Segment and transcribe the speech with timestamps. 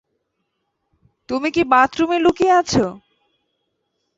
[1.29, 2.85] তুমি কি বাথরুমে লুকিয়ে আছো?